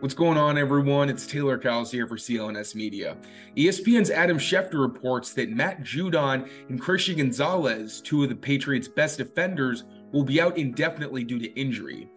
[0.00, 1.08] What's going on, everyone?
[1.08, 3.16] It's Taylor Kyles here for CLNS Media.
[3.56, 9.16] ESPN's Adam Schefter reports that Matt Judon and Christian Gonzalez, two of the Patriots' best
[9.16, 12.10] defenders, will be out indefinitely due to injury.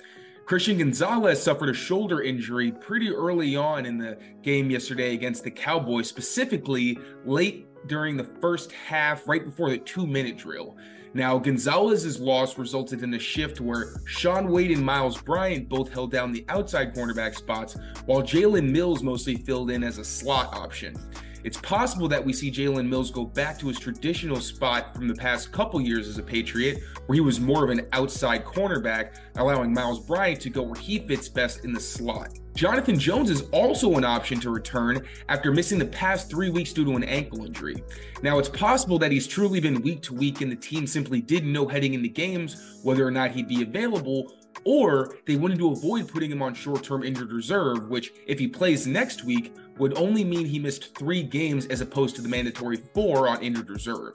[0.45, 5.51] Christian Gonzalez suffered a shoulder injury pretty early on in the game yesterday against the
[5.51, 10.75] Cowboys, specifically late during the first half, right before the two minute drill.
[11.13, 16.11] Now, Gonzalez's loss resulted in a shift where Shaun Wade and Myles Bryant both held
[16.11, 20.95] down the outside cornerback spots, while Jalen Mills mostly filled in as a slot option.
[21.43, 25.15] It's possible that we see Jalen Mills go back to his traditional spot from the
[25.15, 29.73] past couple years as a Patriot, where he was more of an outside cornerback, allowing
[29.73, 32.37] Myles Bryant to go where he fits best in the slot.
[32.55, 36.83] Jonathan Jones is also an option to return after missing the past three weeks due
[36.83, 37.81] to an ankle injury.
[38.21, 41.53] Now, it's possible that he's truly been week to week and the team simply didn't
[41.53, 46.07] know heading into games whether or not he'd be available, or they wanted to avoid
[46.07, 50.23] putting him on short term injured reserve, which, if he plays next week, would only
[50.23, 54.13] mean he missed three games as opposed to the mandatory four on injured reserve.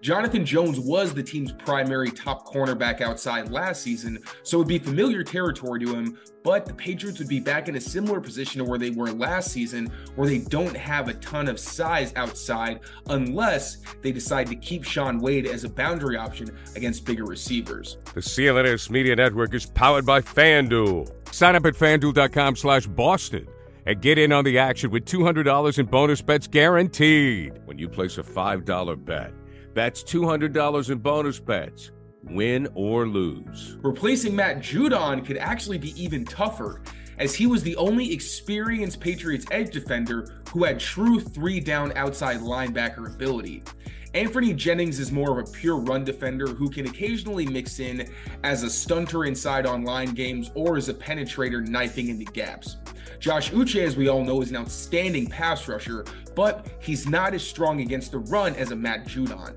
[0.00, 4.78] Jonathan Jones was the team's primary top cornerback outside last season, so it would be
[4.78, 8.64] familiar territory to him, but the Patriots would be back in a similar position to
[8.64, 13.78] where they were last season, where they don't have a ton of size outside unless
[14.02, 17.98] they decide to keep Shaun Wade as a boundary option against bigger receivers.
[18.14, 21.10] The CLNS Media Network is powered by FanDuel.
[21.34, 23.48] Sign up at fanduel.com slash Boston
[23.86, 28.18] and get in on the action with $200 in bonus bets guaranteed when you place
[28.18, 29.32] a $5 bet.
[29.72, 31.92] That's $200 in bonus bets,
[32.24, 33.78] win or lose.
[33.80, 36.82] Replacing Matt Judon could actually be even tougher,
[37.18, 42.40] as he was the only experienced Patriots edge defender who had true three down outside
[42.40, 43.62] linebacker ability.
[44.14, 48.10] Anfernee Jennings is more of a pure run defender who can occasionally mix in
[48.42, 52.78] as a stunter inside on line games or as a penetrator knifing into gaps.
[53.20, 56.04] Josh Uche, as we all know, is an outstanding pass rusher,
[56.34, 59.54] but he's not as strong against the run as a Matt Judon.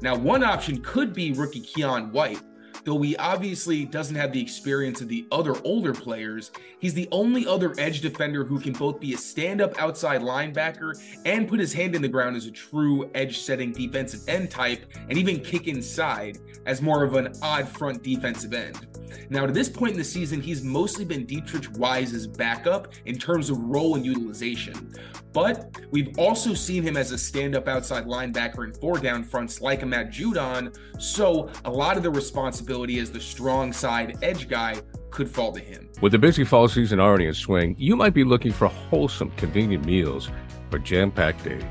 [0.00, 2.40] Now, one option could be rookie Keion White,
[2.88, 7.46] Though he obviously doesn't have the experience of the other older players, he's the only
[7.46, 11.74] other edge defender who can both be a stand up outside linebacker and put his
[11.74, 15.68] hand in the ground as a true edge setting defensive end type, and even kick
[15.68, 18.86] inside as more of an odd front defensive end.
[19.28, 23.50] Now, to this point in the season, he's mostly been Deatrich Wise's backup in terms
[23.50, 24.94] of role and utilization.
[25.32, 29.60] But we've also seen him as a stand up outside linebacker in four down fronts
[29.60, 34.48] like a Matt Judon, so a lot of the responsibility as the strong side edge
[34.48, 34.76] guy
[35.10, 35.90] could fall to him.
[36.00, 39.84] With the busy fall season already in swing, you might be looking for wholesome, convenient
[39.84, 40.30] meals
[40.70, 41.62] for jam packed days.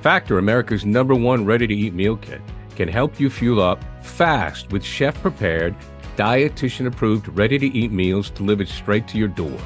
[0.00, 2.40] Factor, America's number one ready to eat meal kit,
[2.76, 5.74] can help you fuel up fast with chef prepared
[6.16, 9.58] dietitian approved, ready to eat meals delivered straight to your door.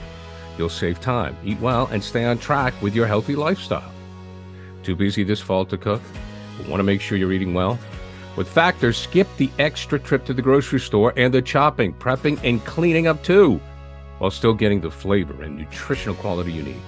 [0.57, 3.93] You'll save time, eat well, and stay on track with your healthy lifestyle.
[4.83, 6.01] Too busy this fall to cook?
[6.67, 7.79] Want to make sure you're eating well?
[8.39, 12.65] With Factor, skip the extra trip to the grocery store and the chopping, prepping, and
[12.65, 13.61] cleaning up too,
[14.19, 16.81] while still getting the flavor and nutritional quality you need.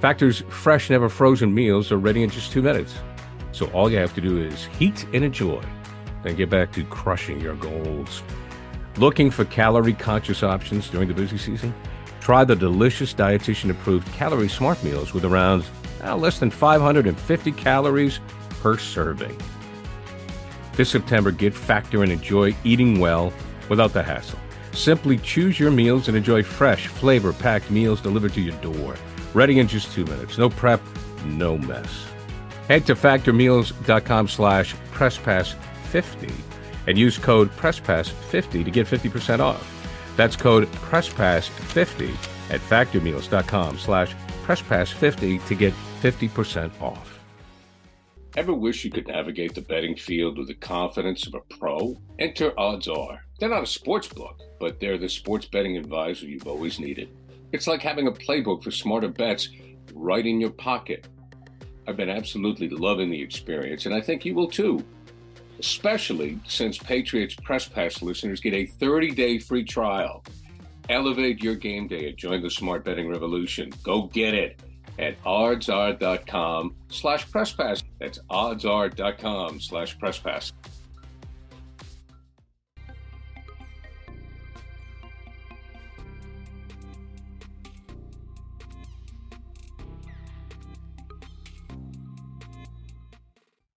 [0.00, 2.94] Factor's fresh, never frozen meals are ready in just two minutes.
[3.52, 5.62] So all you have to do is heat and enjoy,
[6.22, 8.22] then get back to crushing your goals.
[8.96, 11.74] Looking for calorie conscious options during the busy season?
[12.22, 15.66] Try the delicious dietitian approved calorie smart meals with around
[16.02, 18.18] uh, less than 550 calories
[18.62, 19.36] per serving.
[20.76, 23.32] This September, get Factor and enjoy eating well
[23.68, 24.38] without the hassle.
[24.72, 28.94] Simply choose your meals and enjoy fresh, flavor packed meals delivered to your door.
[29.32, 30.36] Ready in just two minutes.
[30.36, 30.82] No prep,
[31.24, 32.06] no mess.
[32.68, 36.32] Head to factormeals.com slash presspass50
[36.86, 39.72] and use code PRESSPASS50 to get 50% off.
[40.16, 42.10] That's code PRESSPASS50
[42.50, 44.14] at factormeals.com slash
[44.44, 47.25] PRESSPASS50 to get 50% off.
[48.36, 51.96] Ever wish you could navigate the betting field with the confidence of a pro?
[52.18, 53.24] Enter Odds-R.
[53.38, 57.08] They're not a sports book, but they're the sports betting advisor you've always needed.
[57.52, 59.48] It's like having a playbook for smarter bets
[59.94, 61.08] right in your pocket.
[61.88, 64.84] I've been absolutely loving the experience, and I think you will too
[65.58, 70.24] especially since Patriots Press Pass listeners get a 30 day free trial.
[70.88, 73.72] Elevate your game day and join the smart betting revolution.
[73.82, 74.60] Go get it
[74.98, 77.82] at oddsr.com slash presspass.
[78.00, 80.52] That's oddsr.com slash presspass.